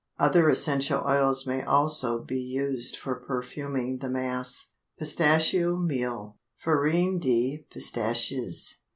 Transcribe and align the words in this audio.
Other 0.17 0.49
essential 0.49 1.03
oils 1.07 1.45
may 1.45 1.61
also 1.61 2.23
be 2.23 2.39
used 2.39 2.97
for 2.97 3.19
perfuming 3.19 3.99
the 3.99 4.09
mass. 4.09 4.69
PISTACHIO 4.97 5.77
MEAL 5.77 6.39
(FARINE 6.57 7.19
DE 7.19 7.67
PISTACHES). 7.69 8.81